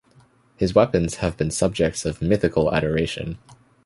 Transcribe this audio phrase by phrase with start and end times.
[0.55, 3.37] His weapons have been subjects of mythical adoration.